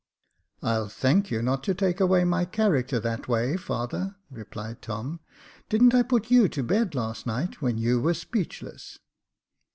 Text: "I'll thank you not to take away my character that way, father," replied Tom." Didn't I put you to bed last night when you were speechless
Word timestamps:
"I'll 0.63 0.87
thank 0.87 1.29
you 1.29 1.43
not 1.43 1.61
to 1.65 1.75
take 1.75 1.99
away 1.99 2.23
my 2.23 2.43
character 2.43 2.99
that 3.01 3.27
way, 3.27 3.55
father," 3.55 4.15
replied 4.31 4.81
Tom." 4.81 5.19
Didn't 5.69 5.93
I 5.93 6.01
put 6.01 6.31
you 6.31 6.49
to 6.49 6.63
bed 6.63 6.95
last 6.95 7.27
night 7.27 7.61
when 7.61 7.77
you 7.77 8.01
were 8.01 8.15
speechless 8.15 8.97